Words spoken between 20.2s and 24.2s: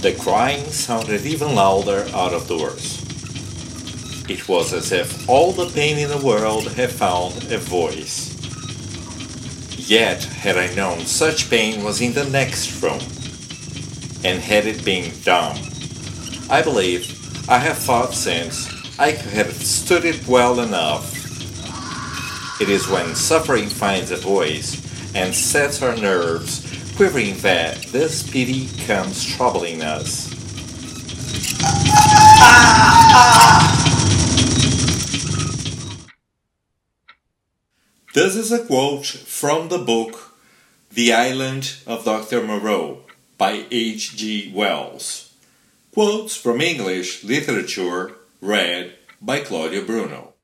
well enough. It is when suffering finds a